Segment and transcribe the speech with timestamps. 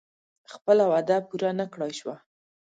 [0.53, 2.15] خپله وعده پوره نه کړای شوه.